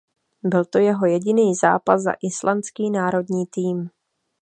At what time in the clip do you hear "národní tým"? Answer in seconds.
2.89-3.89